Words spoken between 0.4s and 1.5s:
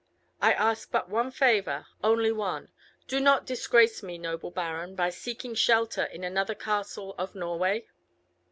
I ask but one